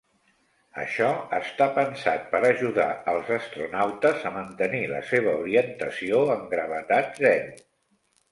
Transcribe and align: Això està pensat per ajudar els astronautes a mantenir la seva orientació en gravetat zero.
Això 0.83 1.09
està 1.39 1.65
pensat 1.75 2.23
per 2.31 2.39
ajudar 2.47 2.87
els 3.13 3.29
astronautes 3.35 4.25
a 4.29 4.33
mantenir 4.39 4.81
la 4.95 5.01
seva 5.11 5.37
orientació 5.45 6.23
en 6.37 6.45
gravetat 6.55 7.23
zero. 7.27 7.55